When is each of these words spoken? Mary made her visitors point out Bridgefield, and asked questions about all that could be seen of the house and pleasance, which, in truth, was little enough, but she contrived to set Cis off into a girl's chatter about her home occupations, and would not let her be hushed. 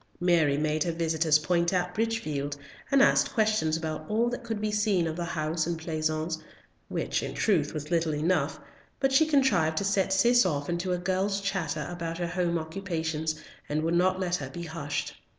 Mary 0.19 0.57
made 0.57 0.83
her 0.83 0.91
visitors 0.91 1.37
point 1.37 1.71
out 1.71 1.93
Bridgefield, 1.93 2.57
and 2.91 3.03
asked 3.03 3.35
questions 3.35 3.77
about 3.77 4.03
all 4.09 4.29
that 4.29 4.43
could 4.43 4.59
be 4.59 4.71
seen 4.71 5.05
of 5.05 5.15
the 5.15 5.25
house 5.25 5.67
and 5.67 5.77
pleasance, 5.77 6.39
which, 6.89 7.21
in 7.21 7.35
truth, 7.35 7.71
was 7.75 7.91
little 7.91 8.15
enough, 8.15 8.59
but 8.99 9.11
she 9.13 9.27
contrived 9.27 9.77
to 9.77 9.83
set 9.85 10.11
Cis 10.11 10.43
off 10.43 10.69
into 10.71 10.91
a 10.91 10.97
girl's 10.97 11.39
chatter 11.39 11.85
about 11.87 12.17
her 12.17 12.29
home 12.29 12.57
occupations, 12.57 13.39
and 13.69 13.83
would 13.83 13.93
not 13.93 14.19
let 14.19 14.37
her 14.37 14.49
be 14.49 14.63
hushed. 14.63 15.13